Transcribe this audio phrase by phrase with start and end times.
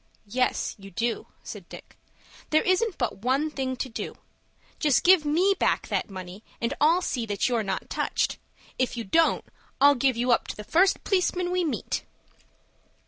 [0.25, 1.95] "Yes you do," said Dick.
[2.49, 4.15] "There isn't but one thing to do.
[4.79, 8.39] Just give me back that money, and I'll see that you're not touched.
[8.79, 9.45] If you don't,
[9.79, 12.03] I'll give you up to the first p'liceman we meet."